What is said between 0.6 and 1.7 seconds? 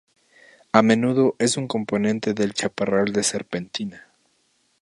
A menudo es un